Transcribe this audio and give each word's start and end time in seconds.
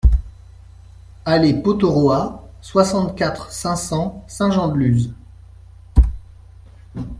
Allée 1.25 1.53
Pottoroa, 1.53 2.47
soixante-quatre, 2.63 3.51
cinq 3.51 3.75
cents 3.75 4.25
Saint-Jean-de-Luz 4.27 5.13